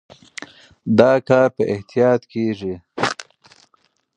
[0.99, 2.75] دا کار په احتیاط کېږي.